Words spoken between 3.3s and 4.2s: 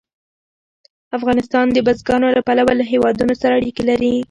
سره اړیکې لري.